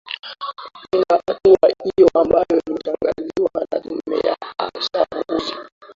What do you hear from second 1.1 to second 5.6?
hatua hiyo ambayo imetangazwa na tume ya uchaguzi